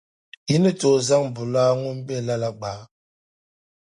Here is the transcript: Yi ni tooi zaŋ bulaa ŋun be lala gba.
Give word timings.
Yi 0.49 0.55
ni 0.61 0.71
tooi 0.79 0.99
zaŋ 1.07 1.23
bulaa 1.35 1.71
ŋun 1.81 1.97
be 2.05 2.15
lala 2.27 2.49
gba. 2.57 2.71